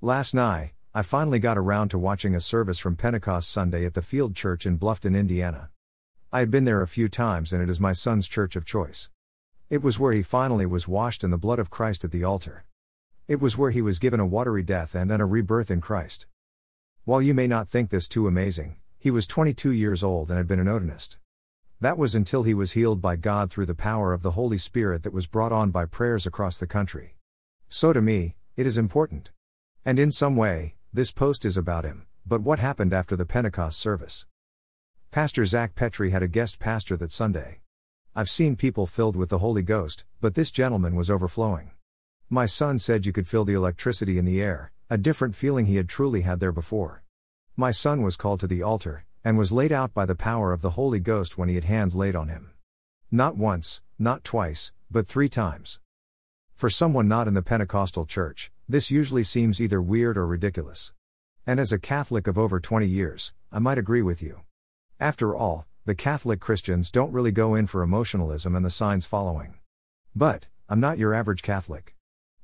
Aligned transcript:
Last 0.00 0.32
night, 0.32 0.74
I 0.94 1.02
finally 1.02 1.40
got 1.40 1.58
around 1.58 1.88
to 1.88 1.98
watching 1.98 2.36
a 2.36 2.40
service 2.40 2.78
from 2.78 2.94
Pentecost 2.94 3.50
Sunday 3.50 3.84
at 3.84 3.94
the 3.94 4.00
Field 4.00 4.36
Church 4.36 4.64
in 4.64 4.78
Bluffton, 4.78 5.18
Indiana. 5.18 5.70
I 6.32 6.38
had 6.38 6.52
been 6.52 6.64
there 6.64 6.82
a 6.82 6.86
few 6.86 7.08
times 7.08 7.52
and 7.52 7.60
it 7.60 7.68
is 7.68 7.80
my 7.80 7.92
son's 7.92 8.28
church 8.28 8.54
of 8.54 8.64
choice. 8.64 9.10
It 9.68 9.82
was 9.82 9.98
where 9.98 10.12
he 10.12 10.22
finally 10.22 10.66
was 10.66 10.86
washed 10.86 11.24
in 11.24 11.32
the 11.32 11.36
blood 11.36 11.58
of 11.58 11.68
Christ 11.68 12.04
at 12.04 12.12
the 12.12 12.22
altar. 12.22 12.64
It 13.26 13.40
was 13.40 13.58
where 13.58 13.72
he 13.72 13.82
was 13.82 13.98
given 13.98 14.20
a 14.20 14.24
watery 14.24 14.62
death 14.62 14.94
and 14.94 15.10
then 15.10 15.20
a 15.20 15.26
rebirth 15.26 15.68
in 15.68 15.80
Christ. 15.80 16.28
While 17.04 17.20
you 17.20 17.34
may 17.34 17.48
not 17.48 17.68
think 17.68 17.90
this 17.90 18.06
too 18.06 18.28
amazing, 18.28 18.76
he 19.00 19.10
was 19.10 19.26
22 19.26 19.72
years 19.72 20.04
old 20.04 20.30
and 20.30 20.38
had 20.38 20.46
been 20.46 20.60
an 20.60 20.68
odinist. 20.68 21.16
That 21.80 21.98
was 21.98 22.14
until 22.14 22.44
he 22.44 22.54
was 22.54 22.70
healed 22.70 23.02
by 23.02 23.16
God 23.16 23.50
through 23.50 23.66
the 23.66 23.74
power 23.74 24.12
of 24.12 24.22
the 24.22 24.38
Holy 24.38 24.58
Spirit 24.58 25.02
that 25.02 25.12
was 25.12 25.26
brought 25.26 25.50
on 25.50 25.72
by 25.72 25.86
prayers 25.86 26.24
across 26.24 26.56
the 26.56 26.68
country. 26.68 27.16
So 27.68 27.92
to 27.92 28.00
me, 28.00 28.36
it 28.54 28.64
is 28.64 28.78
important. 28.78 29.32
And 29.88 29.98
in 29.98 30.10
some 30.10 30.36
way, 30.36 30.74
this 30.92 31.12
post 31.12 31.46
is 31.46 31.56
about 31.56 31.86
him, 31.86 32.04
but 32.26 32.42
what 32.42 32.58
happened 32.58 32.92
after 32.92 33.16
the 33.16 33.24
Pentecost 33.24 33.80
service? 33.80 34.26
Pastor 35.10 35.46
Zach 35.46 35.74
Petrie 35.74 36.10
had 36.10 36.22
a 36.22 36.28
guest 36.28 36.58
pastor 36.58 36.94
that 36.98 37.10
Sunday. 37.10 37.60
I've 38.14 38.28
seen 38.28 38.54
people 38.54 38.84
filled 38.84 39.16
with 39.16 39.30
the 39.30 39.38
Holy 39.38 39.62
Ghost, 39.62 40.04
but 40.20 40.34
this 40.34 40.50
gentleman 40.50 40.94
was 40.94 41.08
overflowing. 41.08 41.70
My 42.28 42.44
son 42.44 42.78
said 42.78 43.06
you 43.06 43.14
could 43.14 43.26
feel 43.26 43.46
the 43.46 43.54
electricity 43.54 44.18
in 44.18 44.26
the 44.26 44.42
air, 44.42 44.72
a 44.90 44.98
different 44.98 45.34
feeling 45.34 45.64
he 45.64 45.76
had 45.76 45.88
truly 45.88 46.20
had 46.20 46.38
there 46.38 46.52
before. 46.52 47.02
My 47.56 47.70
son 47.70 48.02
was 48.02 48.18
called 48.18 48.40
to 48.40 48.46
the 48.46 48.62
altar, 48.62 49.06
and 49.24 49.38
was 49.38 49.52
laid 49.52 49.72
out 49.72 49.94
by 49.94 50.04
the 50.04 50.14
power 50.14 50.52
of 50.52 50.60
the 50.60 50.76
Holy 50.76 51.00
Ghost 51.00 51.38
when 51.38 51.48
he 51.48 51.54
had 51.54 51.64
hands 51.64 51.94
laid 51.94 52.14
on 52.14 52.28
him. 52.28 52.50
Not 53.10 53.38
once, 53.38 53.80
not 53.98 54.22
twice, 54.22 54.70
but 54.90 55.06
three 55.06 55.30
times. 55.30 55.80
For 56.54 56.68
someone 56.68 57.08
not 57.08 57.26
in 57.26 57.32
the 57.32 57.40
Pentecostal 57.40 58.04
church, 58.04 58.52
this 58.70 58.90
usually 58.90 59.24
seems 59.24 59.62
either 59.62 59.80
weird 59.80 60.18
or 60.18 60.26
ridiculous. 60.26 60.92
And 61.46 61.58
as 61.58 61.72
a 61.72 61.78
Catholic 61.78 62.26
of 62.26 62.36
over 62.36 62.60
20 62.60 62.86
years, 62.86 63.32
I 63.50 63.58
might 63.58 63.78
agree 63.78 64.02
with 64.02 64.22
you. 64.22 64.42
After 65.00 65.34
all, 65.34 65.66
the 65.86 65.94
Catholic 65.94 66.38
Christians 66.38 66.90
don't 66.90 67.12
really 67.12 67.32
go 67.32 67.54
in 67.54 67.66
for 67.66 67.82
emotionalism 67.82 68.54
and 68.54 68.62
the 68.62 68.70
signs 68.70 69.06
following. 69.06 69.54
But, 70.14 70.48
I'm 70.68 70.80
not 70.80 70.98
your 70.98 71.14
average 71.14 71.40
Catholic. 71.40 71.94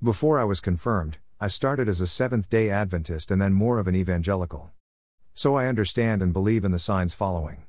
Before 0.00 0.38
I 0.38 0.44
was 0.44 0.60
confirmed, 0.60 1.18
I 1.40 1.48
started 1.48 1.88
as 1.88 2.00
a 2.00 2.06
Seventh 2.06 2.48
day 2.48 2.70
Adventist 2.70 3.32
and 3.32 3.42
then 3.42 3.52
more 3.52 3.80
of 3.80 3.88
an 3.88 3.96
evangelical. 3.96 4.70
So 5.34 5.56
I 5.56 5.66
understand 5.66 6.22
and 6.22 6.32
believe 6.32 6.64
in 6.64 6.70
the 6.70 6.78
signs 6.78 7.14
following. 7.14 7.64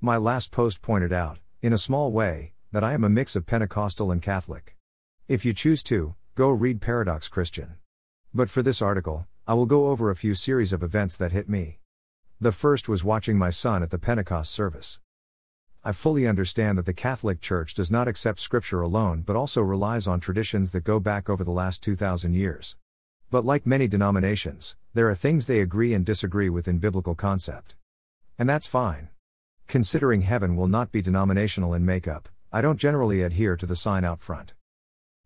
My 0.00 0.16
last 0.16 0.50
post 0.50 0.80
pointed 0.80 1.12
out, 1.12 1.40
in 1.60 1.74
a 1.74 1.78
small 1.78 2.10
way, 2.10 2.52
that 2.72 2.84
I 2.84 2.94
am 2.94 3.04
a 3.04 3.10
mix 3.10 3.36
of 3.36 3.44
Pentecostal 3.44 4.10
and 4.10 4.22
Catholic. 4.22 4.76
If 5.28 5.44
you 5.44 5.52
choose 5.52 5.82
to, 5.84 6.14
Go 6.36 6.50
read 6.50 6.82
Paradox 6.82 7.28
Christian. 7.28 7.76
But 8.34 8.50
for 8.50 8.60
this 8.60 8.82
article, 8.82 9.26
I 9.46 9.54
will 9.54 9.64
go 9.64 9.88
over 9.88 10.10
a 10.10 10.16
few 10.16 10.34
series 10.34 10.74
of 10.74 10.82
events 10.82 11.16
that 11.16 11.32
hit 11.32 11.48
me. 11.48 11.78
The 12.38 12.52
first 12.52 12.90
was 12.90 13.02
watching 13.02 13.38
my 13.38 13.48
son 13.48 13.82
at 13.82 13.88
the 13.88 13.98
Pentecost 13.98 14.52
service. 14.52 15.00
I 15.82 15.92
fully 15.92 16.28
understand 16.28 16.76
that 16.76 16.84
the 16.84 16.92
Catholic 16.92 17.40
Church 17.40 17.72
does 17.72 17.90
not 17.90 18.06
accept 18.06 18.40
Scripture 18.40 18.82
alone 18.82 19.22
but 19.22 19.34
also 19.34 19.62
relies 19.62 20.06
on 20.06 20.20
traditions 20.20 20.72
that 20.72 20.84
go 20.84 21.00
back 21.00 21.30
over 21.30 21.42
the 21.42 21.50
last 21.50 21.82
2,000 21.82 22.34
years. 22.34 22.76
But 23.30 23.46
like 23.46 23.64
many 23.64 23.88
denominations, 23.88 24.76
there 24.92 25.08
are 25.08 25.14
things 25.14 25.46
they 25.46 25.60
agree 25.60 25.94
and 25.94 26.04
disagree 26.04 26.50
with 26.50 26.68
in 26.68 26.80
biblical 26.80 27.14
concept. 27.14 27.76
And 28.38 28.46
that's 28.46 28.66
fine. 28.66 29.08
Considering 29.68 30.20
heaven 30.20 30.54
will 30.54 30.68
not 30.68 30.92
be 30.92 31.00
denominational 31.00 31.72
in 31.72 31.86
makeup, 31.86 32.28
I 32.52 32.60
don't 32.60 32.78
generally 32.78 33.22
adhere 33.22 33.56
to 33.56 33.64
the 33.64 33.74
sign 33.74 34.04
out 34.04 34.20
front. 34.20 34.52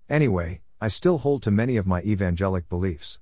Anyway, 0.09 0.61
I 0.83 0.89
still 0.89 1.19
hold 1.19 1.43
to 1.43 1.51
many 1.51 1.77
of 1.77 1.87
my 1.87 2.01
evangelic 2.01 2.67
beliefs. 2.71 3.21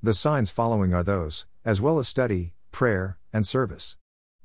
The 0.00 0.14
signs 0.14 0.52
following 0.52 0.94
are 0.94 1.02
those, 1.02 1.44
as 1.64 1.80
well 1.80 1.98
as 1.98 2.06
study, 2.06 2.54
prayer, 2.70 3.18
and 3.32 3.44
service. 3.44 3.96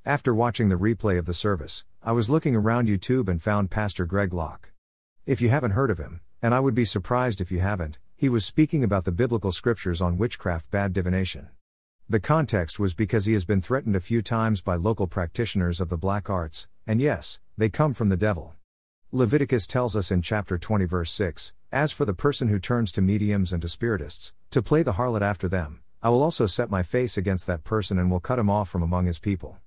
After 0.03 0.33
watching 0.33 0.69
the 0.69 0.75
replay 0.75 1.19
of 1.19 1.27
the 1.27 1.33
service, 1.35 1.85
I 2.01 2.11
was 2.11 2.27
looking 2.27 2.55
around 2.55 2.87
YouTube 2.87 3.27
and 3.27 3.39
found 3.39 3.69
Pastor 3.69 4.07
Greg 4.07 4.33
Locke. 4.33 4.71
If 5.27 5.41
you 5.41 5.49
haven't 5.49 5.71
heard 5.71 5.91
of 5.91 5.99
him, 5.99 6.21
and 6.41 6.55
I 6.55 6.59
would 6.59 6.73
be 6.73 6.85
surprised 6.85 7.39
if 7.39 7.51
you 7.51 7.59
haven't, 7.59 7.99
he 8.15 8.29
was 8.29 8.43
speaking 8.43 8.83
about 8.83 9.05
the 9.05 9.11
biblical 9.11 9.51
scriptures 9.51 10.01
on 10.01 10.17
witchcraft 10.17 10.71
bad 10.71 10.91
divination. 10.91 11.49
The 12.09 12.19
context 12.19 12.79
was 12.79 12.95
because 12.95 13.25
he 13.25 13.33
has 13.33 13.45
been 13.45 13.61
threatened 13.61 13.95
a 13.95 13.99
few 13.99 14.23
times 14.23 14.61
by 14.61 14.73
local 14.73 15.05
practitioners 15.05 15.79
of 15.79 15.89
the 15.89 15.97
black 15.99 16.31
arts, 16.31 16.67
and 16.87 16.99
yes, 16.99 17.39
they 17.59 17.69
come 17.69 17.93
from 17.93 18.09
the 18.09 18.17
devil. 18.17 18.55
Leviticus 19.15 19.65
tells 19.65 19.95
us 19.95 20.11
in 20.11 20.21
chapter 20.21 20.57
20, 20.57 20.83
verse 20.83 21.09
6 21.09 21.53
As 21.71 21.93
for 21.93 22.03
the 22.03 22.13
person 22.13 22.49
who 22.49 22.59
turns 22.59 22.91
to 22.91 23.01
mediums 23.01 23.53
and 23.53 23.61
to 23.61 23.69
spiritists, 23.69 24.33
to 24.51 24.61
play 24.61 24.83
the 24.83 24.95
harlot 24.95 25.21
after 25.21 25.47
them, 25.47 25.79
I 26.03 26.09
will 26.09 26.21
also 26.21 26.47
set 26.47 26.69
my 26.69 26.83
face 26.83 27.15
against 27.15 27.47
that 27.47 27.63
person 27.63 27.97
and 27.97 28.11
will 28.11 28.19
cut 28.19 28.39
him 28.39 28.49
off 28.49 28.67
from 28.67 28.83
among 28.83 29.05
his 29.05 29.17
people. 29.17 29.59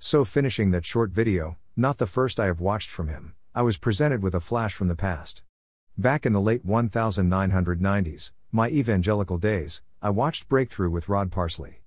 So, 0.00 0.24
finishing 0.24 0.72
that 0.72 0.84
short 0.84 1.12
video, 1.12 1.56
not 1.76 1.98
the 1.98 2.08
first 2.08 2.40
I 2.40 2.46
have 2.46 2.58
watched 2.58 2.90
from 2.90 3.06
him, 3.06 3.36
I 3.54 3.62
was 3.62 3.78
presented 3.78 4.24
with 4.24 4.34
a 4.34 4.40
flash 4.40 4.74
from 4.74 4.88
the 4.88 4.96
past. 4.96 5.44
Back 5.96 6.26
in 6.26 6.32
the 6.32 6.40
late 6.40 6.66
1990s, 6.66 8.32
my 8.50 8.70
evangelical 8.70 9.38
days, 9.38 9.82
I 10.02 10.10
watched 10.10 10.48
Breakthrough 10.48 10.90
with 10.90 11.08
Rod 11.08 11.30
Parsley. 11.30 11.82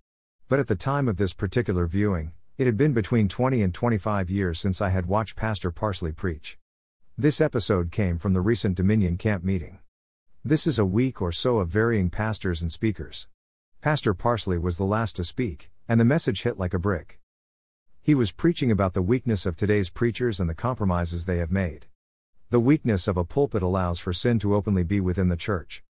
But 0.48 0.60
at 0.60 0.68
the 0.68 0.78
time 0.78 1.10
of 1.10 1.18
this 1.18 1.34
particular 1.34 1.86
viewing, 1.86 2.32
it 2.58 2.66
had 2.66 2.78
been 2.78 2.94
between 2.94 3.28
20 3.28 3.62
and 3.62 3.74
25 3.74 4.30
years 4.30 4.58
since 4.58 4.82
I 4.82 4.88
had 4.88 5.08
watched 5.08 5.36
Pastor 5.36 5.70
Parsley 5.70 6.14
preach. 6.14 6.58
This 7.20 7.42
episode 7.42 7.90
came 7.92 8.20
from 8.20 8.34
the 8.34 8.42
recent 8.42 8.76
Dominion 8.76 9.18
Camp 9.18 9.44
meeting. 9.44 9.80
This 10.46 10.68
is 10.68 10.78
a 10.78 10.86
week 10.86 11.20
or 11.20 11.32
so 11.32 11.58
of 11.58 11.68
varying 11.68 12.12
pastors 12.12 12.62
and 12.62 12.72
speakers. 12.72 13.28
Pastor 13.82 14.14
Parsley 14.14 14.60
was 14.60 14.78
the 14.78 14.84
last 14.84 15.16
to 15.16 15.24
speak, 15.24 15.72
and 15.88 16.00
the 16.00 16.06
message 16.06 16.44
hit 16.44 16.60
like 16.60 16.76
a 16.76 16.80
brick. 16.80 17.20
He 18.04 18.14
was 18.14 18.32
preaching 18.32 18.70
about 18.70 18.94
the 18.94 19.02
weakness 19.02 19.48
of 19.48 19.56
today's 19.56 19.90
preachers 19.90 20.40
and 20.40 20.48
the 20.48 20.54
compromises 20.54 21.26
they 21.26 21.40
have 21.40 21.52
made. 21.52 21.88
The 22.52 22.60
weakness 22.60 23.08
of 23.08 23.18
a 23.18 23.26
pulpit 23.26 23.64
allows 23.64 23.98
for 23.98 24.14
sin 24.14 24.38
to 24.38 24.54
openly 24.54 24.84
be 24.84 25.00
within 25.00 25.30
the 25.30 25.36
church. 25.36 25.84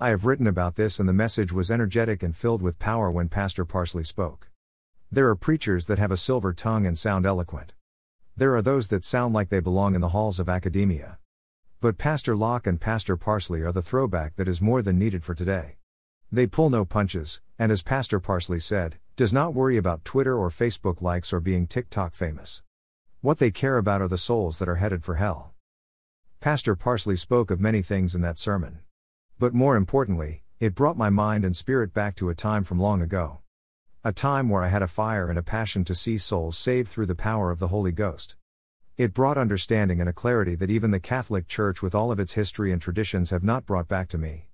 I 0.00 0.08
have 0.08 0.24
written 0.24 0.48
about 0.48 0.74
this, 0.74 0.98
and 0.98 1.08
the 1.08 1.12
message 1.12 1.52
was 1.52 1.70
energetic 1.70 2.20
and 2.20 2.34
filled 2.34 2.62
with 2.62 2.80
power 2.80 3.12
when 3.12 3.28
Pastor 3.28 3.64
Parsley 3.64 4.02
spoke. 4.02 4.50
There 5.08 5.28
are 5.28 5.36
preachers 5.36 5.86
that 5.86 6.00
have 6.00 6.10
a 6.10 6.16
silver 6.16 6.52
tongue 6.52 6.84
and 6.84 6.98
sound 6.98 7.26
eloquent. 7.26 7.74
There 8.36 8.56
are 8.56 8.62
those 8.62 8.88
that 8.88 9.04
sound 9.04 9.32
like 9.32 9.48
they 9.48 9.60
belong 9.60 9.94
in 9.94 10.00
the 10.00 10.08
halls 10.08 10.40
of 10.40 10.48
academia. 10.48 11.18
But 11.80 11.98
Pastor 11.98 12.34
Locke 12.34 12.66
and 12.66 12.80
Pastor 12.80 13.16
Parsley 13.16 13.62
are 13.62 13.70
the 13.70 13.80
throwback 13.80 14.34
that 14.34 14.48
is 14.48 14.60
more 14.60 14.82
than 14.82 14.98
needed 14.98 15.22
for 15.22 15.36
today. 15.36 15.76
They 16.32 16.48
pull 16.48 16.68
no 16.68 16.84
punches, 16.84 17.40
and 17.60 17.70
as 17.70 17.84
Pastor 17.84 18.18
Parsley 18.18 18.58
said, 18.58 18.96
does 19.14 19.32
not 19.32 19.54
worry 19.54 19.76
about 19.76 20.04
Twitter 20.04 20.36
or 20.36 20.50
Facebook 20.50 21.00
likes 21.00 21.32
or 21.32 21.38
being 21.38 21.68
TikTok 21.68 22.12
famous. 22.12 22.64
What 23.20 23.38
they 23.38 23.52
care 23.52 23.78
about 23.78 24.02
are 24.02 24.08
the 24.08 24.18
souls 24.18 24.58
that 24.58 24.68
are 24.68 24.82
headed 24.82 25.04
for 25.04 25.14
hell. 25.14 25.54
Pastor 26.40 26.74
Parsley 26.74 27.14
spoke 27.14 27.52
of 27.52 27.60
many 27.60 27.82
things 27.82 28.16
in 28.16 28.20
that 28.22 28.36
sermon. 28.36 28.80
But 29.38 29.54
more 29.54 29.76
importantly, 29.76 30.42
it 30.58 30.74
brought 30.74 30.96
my 30.98 31.08
mind 31.08 31.44
and 31.44 31.54
spirit 31.54 31.94
back 31.94 32.16
to 32.16 32.30
a 32.30 32.34
time 32.34 32.64
from 32.64 32.80
long 32.80 33.00
ago. 33.00 33.42
A 34.06 34.12
time 34.12 34.50
where 34.50 34.62
I 34.62 34.68
had 34.68 34.82
a 34.82 34.86
fire 34.86 35.30
and 35.30 35.38
a 35.38 35.42
passion 35.42 35.82
to 35.86 35.94
see 35.94 36.18
souls 36.18 36.58
saved 36.58 36.90
through 36.90 37.06
the 37.06 37.14
power 37.14 37.50
of 37.50 37.58
the 37.58 37.68
Holy 37.68 37.90
Ghost. 37.90 38.36
It 38.98 39.14
brought 39.14 39.38
understanding 39.38 39.98
and 39.98 40.10
a 40.10 40.12
clarity 40.12 40.54
that 40.56 40.68
even 40.68 40.90
the 40.90 41.00
Catholic 41.00 41.48
Church, 41.48 41.80
with 41.80 41.94
all 41.94 42.12
of 42.12 42.20
its 42.20 42.34
history 42.34 42.70
and 42.70 42.82
traditions, 42.82 43.30
have 43.30 43.42
not 43.42 43.64
brought 43.64 43.88
back 43.88 44.08
to 44.08 44.18
me. 44.18 44.48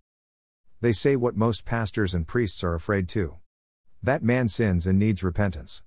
They 0.81 0.93
say 0.93 1.17
what 1.17 1.37
most 1.37 1.65
pastors 1.65 2.15
and 2.15 2.29
priests 2.29 2.63
are 2.63 2.77
afraid 2.77 3.09
to 3.09 3.39
that 4.05 4.23
man 4.23 4.49
sins 4.49 4.87
and 4.87 5.01
needs 5.01 5.25
repentance. 5.25 5.83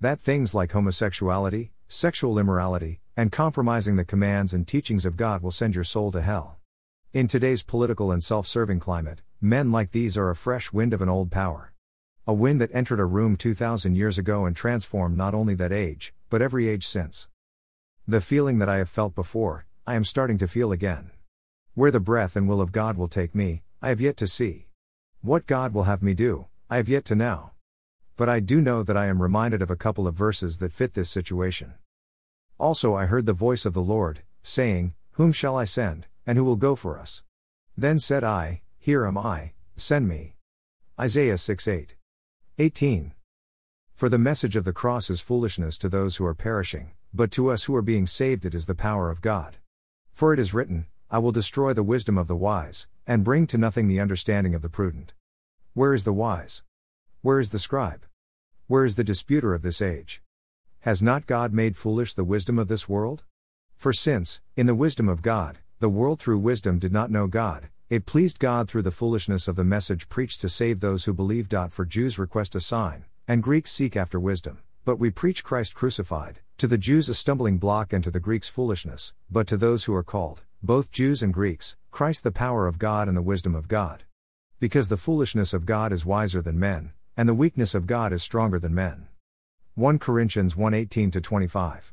That 0.00 0.18
things 0.18 0.52
like 0.52 0.72
homosexuality, 0.72 1.70
sexual 1.86 2.36
immorality, 2.36 2.98
and 3.16 3.30
compromising 3.30 3.94
the 3.94 4.04
commands 4.04 4.52
and 4.52 4.66
teachings 4.66 5.06
of 5.06 5.16
God 5.16 5.40
will 5.40 5.52
send 5.52 5.76
your 5.76 5.84
soul 5.84 6.10
to 6.10 6.20
hell. 6.20 6.58
In 7.12 7.28
today's 7.28 7.62
political 7.62 8.10
and 8.10 8.24
self 8.24 8.48
serving 8.48 8.80
climate, 8.80 9.22
men 9.40 9.70
like 9.70 9.92
these 9.92 10.18
are 10.18 10.30
a 10.30 10.36
fresh 10.36 10.72
wind 10.72 10.92
of 10.92 11.00
an 11.00 11.08
old 11.08 11.30
power. 11.30 11.73
A 12.26 12.32
wind 12.32 12.58
that 12.62 12.74
entered 12.74 13.00
a 13.00 13.04
room 13.04 13.36
2,000 13.36 13.96
years 13.96 14.16
ago 14.16 14.46
and 14.46 14.56
transformed 14.56 15.14
not 15.14 15.34
only 15.34 15.54
that 15.56 15.72
age, 15.72 16.14
but 16.30 16.40
every 16.40 16.68
age 16.68 16.86
since. 16.86 17.28
The 18.08 18.22
feeling 18.22 18.58
that 18.60 18.68
I 18.68 18.78
have 18.78 18.88
felt 18.88 19.14
before, 19.14 19.66
I 19.86 19.94
am 19.94 20.04
starting 20.04 20.38
to 20.38 20.48
feel 20.48 20.72
again. 20.72 21.10
Where 21.74 21.90
the 21.90 22.00
breath 22.00 22.34
and 22.34 22.48
will 22.48 22.62
of 22.62 22.72
God 22.72 22.96
will 22.96 23.08
take 23.08 23.34
me, 23.34 23.62
I 23.82 23.90
have 23.90 24.00
yet 24.00 24.16
to 24.16 24.26
see. 24.26 24.68
What 25.20 25.46
God 25.46 25.74
will 25.74 25.82
have 25.82 26.02
me 26.02 26.14
do, 26.14 26.46
I 26.70 26.78
have 26.78 26.88
yet 26.88 27.04
to 27.06 27.14
know. 27.14 27.50
But 28.16 28.30
I 28.30 28.40
do 28.40 28.62
know 28.62 28.82
that 28.82 28.96
I 28.96 29.04
am 29.04 29.20
reminded 29.20 29.60
of 29.60 29.70
a 29.70 29.76
couple 29.76 30.06
of 30.06 30.14
verses 30.14 30.60
that 30.60 30.72
fit 30.72 30.94
this 30.94 31.10
situation. 31.10 31.74
Also, 32.58 32.94
I 32.94 33.04
heard 33.04 33.26
the 33.26 33.34
voice 33.34 33.66
of 33.66 33.74
the 33.74 33.82
Lord, 33.82 34.22
saying, 34.42 34.94
Whom 35.12 35.30
shall 35.30 35.56
I 35.56 35.64
send, 35.64 36.06
and 36.26 36.38
who 36.38 36.44
will 36.44 36.56
go 36.56 36.74
for 36.74 36.98
us? 36.98 37.22
Then 37.76 37.98
said 37.98 38.24
I, 38.24 38.62
Here 38.78 39.04
am 39.04 39.18
I, 39.18 39.52
send 39.76 40.08
me. 40.08 40.36
Isaiah 40.98 41.36
6 41.36 41.68
8. 41.68 41.96
18. 42.56 43.12
For 43.96 44.08
the 44.08 44.16
message 44.16 44.54
of 44.54 44.62
the 44.64 44.72
cross 44.72 45.10
is 45.10 45.20
foolishness 45.20 45.76
to 45.78 45.88
those 45.88 46.16
who 46.16 46.24
are 46.24 46.36
perishing, 46.36 46.92
but 47.12 47.32
to 47.32 47.48
us 47.48 47.64
who 47.64 47.74
are 47.74 47.82
being 47.82 48.06
saved 48.06 48.44
it 48.44 48.54
is 48.54 48.66
the 48.66 48.76
power 48.76 49.10
of 49.10 49.20
God. 49.20 49.56
For 50.12 50.32
it 50.32 50.38
is 50.38 50.54
written, 50.54 50.86
I 51.10 51.18
will 51.18 51.32
destroy 51.32 51.72
the 51.72 51.82
wisdom 51.82 52.16
of 52.16 52.28
the 52.28 52.36
wise, 52.36 52.86
and 53.08 53.24
bring 53.24 53.48
to 53.48 53.58
nothing 53.58 53.88
the 53.88 53.98
understanding 53.98 54.54
of 54.54 54.62
the 54.62 54.68
prudent. 54.68 55.14
Where 55.72 55.94
is 55.94 56.04
the 56.04 56.12
wise? 56.12 56.62
Where 57.22 57.40
is 57.40 57.50
the 57.50 57.58
scribe? 57.58 58.06
Where 58.68 58.84
is 58.84 58.94
the 58.94 59.02
disputer 59.02 59.52
of 59.52 59.62
this 59.62 59.82
age? 59.82 60.22
Has 60.82 61.02
not 61.02 61.26
God 61.26 61.52
made 61.52 61.76
foolish 61.76 62.14
the 62.14 62.22
wisdom 62.22 62.60
of 62.60 62.68
this 62.68 62.88
world? 62.88 63.24
For 63.76 63.92
since, 63.92 64.40
in 64.56 64.66
the 64.66 64.76
wisdom 64.76 65.08
of 65.08 65.22
God, 65.22 65.58
the 65.80 65.88
world 65.88 66.20
through 66.20 66.38
wisdom 66.38 66.78
did 66.78 66.92
not 66.92 67.10
know 67.10 67.26
God, 67.26 67.68
it 67.90 68.06
pleased 68.06 68.38
God 68.38 68.68
through 68.68 68.82
the 68.82 68.90
foolishness 68.90 69.46
of 69.46 69.56
the 69.56 69.64
message 69.64 70.08
preached 70.08 70.40
to 70.40 70.48
save 70.48 70.80
those 70.80 71.04
who 71.04 71.12
believe. 71.12 71.48
For 71.70 71.84
Jews 71.84 72.18
request 72.18 72.54
a 72.54 72.60
sign, 72.60 73.04
and 73.28 73.42
Greeks 73.42 73.70
seek 73.70 73.96
after 73.96 74.18
wisdom, 74.18 74.60
but 74.84 74.96
we 74.96 75.10
preach 75.10 75.44
Christ 75.44 75.74
crucified, 75.74 76.40
to 76.58 76.66
the 76.66 76.78
Jews 76.78 77.08
a 77.08 77.14
stumbling 77.14 77.58
block 77.58 77.92
and 77.92 78.02
to 78.04 78.10
the 78.10 78.20
Greeks 78.20 78.48
foolishness, 78.48 79.12
but 79.30 79.46
to 79.48 79.56
those 79.56 79.84
who 79.84 79.94
are 79.94 80.02
called, 80.02 80.44
both 80.62 80.90
Jews 80.90 81.22
and 81.22 81.34
Greeks, 81.34 81.76
Christ 81.90 82.24
the 82.24 82.32
power 82.32 82.66
of 82.66 82.78
God 82.78 83.08
and 83.08 83.16
the 83.16 83.22
wisdom 83.22 83.54
of 83.54 83.68
God. 83.68 84.04
Because 84.60 84.88
the 84.88 84.96
foolishness 84.96 85.52
of 85.52 85.66
God 85.66 85.92
is 85.92 86.06
wiser 86.06 86.40
than 86.40 86.58
men, 86.58 86.92
and 87.16 87.28
the 87.28 87.34
weakness 87.34 87.74
of 87.74 87.86
God 87.86 88.12
is 88.12 88.22
stronger 88.22 88.58
than 88.58 88.74
men. 88.74 89.08
1 89.74 89.98
Corinthians 89.98 90.56
1 90.56 90.72
18 90.72 91.10
25. 91.10 91.92